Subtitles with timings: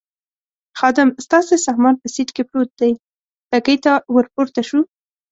[0.79, 2.91] خادم: ستاسې سامان په سېټ کې پروت دی،
[3.49, 4.81] بګۍ ته ور پورته شوو.